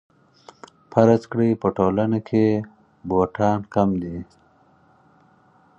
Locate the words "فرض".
0.91-1.21